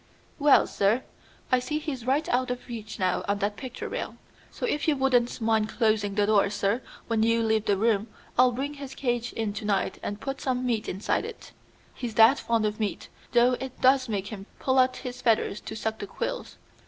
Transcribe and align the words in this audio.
"Well, 0.39 0.65
sir, 0.65 1.03
I 1.51 1.59
see 1.59 1.77
he's 1.77 2.07
right 2.07 2.27
out 2.29 2.49
of 2.49 2.67
reach 2.67 2.97
now 2.97 3.23
on 3.27 3.37
that 3.37 3.55
picture 3.55 3.87
rail, 3.87 4.17
so 4.49 4.65
if 4.65 4.87
you 4.87 4.95
wouldn't 4.97 5.39
mind 5.39 5.69
closing 5.69 6.15
the 6.15 6.25
door, 6.25 6.49
sir, 6.49 6.81
when 7.05 7.21
you 7.21 7.43
leave 7.43 7.65
the 7.65 7.77
room, 7.77 8.07
I'll 8.35 8.51
bring 8.51 8.73
his 8.73 8.95
cage 8.95 9.31
in 9.33 9.53
to 9.53 9.63
night 9.63 9.99
and 10.01 10.19
put 10.19 10.41
some 10.41 10.65
meat 10.65 10.89
inside 10.89 11.23
it. 11.25 11.51
He's 11.93 12.15
that 12.15 12.39
fond 12.39 12.65
of 12.65 12.79
meat, 12.79 13.09
though 13.33 13.53
it 13.59 13.79
does 13.79 14.09
make 14.09 14.29
him 14.29 14.47
pull 14.57 14.79
out 14.79 14.97
his 14.97 15.21
feathers 15.21 15.61
to 15.61 15.75
suck 15.75 15.99
the 15.99 16.07
quills. 16.07 16.57